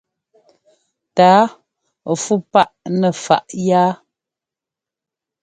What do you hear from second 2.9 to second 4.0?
nɛ faʼ yá.